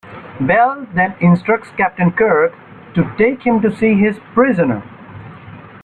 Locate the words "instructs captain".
1.19-2.11